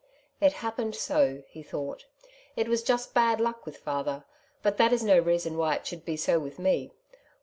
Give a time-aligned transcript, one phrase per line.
[0.47, 4.25] ''It happened so/' he thought;'^ it was just bad luck with father,
[4.63, 6.91] but that is no reason why it should be so with me.